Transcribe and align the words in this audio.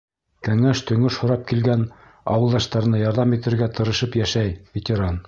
Кәңәш-төңәш 0.45 1.17
һорап 1.23 1.43
килгән 1.51 1.83
ауылдаштарына 2.37 3.03
ярҙам 3.05 3.39
итергә 3.39 3.69
тырышып 3.81 4.19
йәшәй 4.23 4.55
ветеран. 4.79 5.19